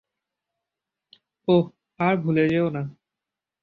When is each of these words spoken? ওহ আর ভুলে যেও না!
ওহ 1.47 1.65
আর 1.99 2.15
ভুলে 2.23 2.43
যেও 2.51 2.67
না! 2.69 2.83